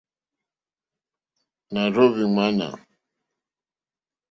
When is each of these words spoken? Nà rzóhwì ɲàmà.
Nà 1.73 1.81
rzóhwì 1.91 2.23
ɲàmà. 2.35 2.67